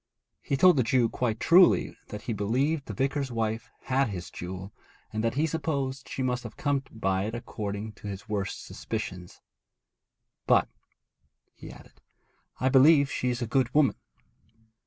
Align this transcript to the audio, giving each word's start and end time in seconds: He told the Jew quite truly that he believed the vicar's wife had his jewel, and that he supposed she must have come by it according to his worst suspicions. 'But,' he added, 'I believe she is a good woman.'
He 0.41 0.57
told 0.57 0.77
the 0.77 0.83
Jew 0.83 1.09
quite 1.09 1.39
truly 1.39 1.95
that 2.07 2.23
he 2.23 2.33
believed 2.33 2.85
the 2.87 2.93
vicar's 2.95 3.31
wife 3.31 3.69
had 3.83 4.09
his 4.09 4.31
jewel, 4.31 4.73
and 5.13 5.23
that 5.23 5.35
he 5.35 5.45
supposed 5.45 6.09
she 6.09 6.23
must 6.23 6.41
have 6.41 6.57
come 6.57 6.81
by 6.89 7.25
it 7.25 7.35
according 7.35 7.91
to 8.01 8.07
his 8.07 8.27
worst 8.27 8.65
suspicions. 8.65 9.41
'But,' 10.47 10.69
he 11.53 11.69
added, 11.71 12.01
'I 12.59 12.69
believe 12.69 13.11
she 13.11 13.29
is 13.29 13.43
a 13.43 13.45
good 13.45 13.71
woman.' 13.75 13.95